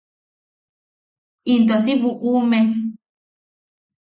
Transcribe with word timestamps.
Into 1.53 1.77
si 1.83 1.93
bu’ume. 2.01 2.59